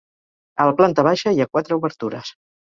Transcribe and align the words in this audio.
A 0.63 0.65
la 0.69 0.73
planta 0.79 1.05
baixa 1.09 1.35
hi 1.37 1.45
ha 1.45 1.47
quatre 1.53 1.79
obertures. 1.83 2.35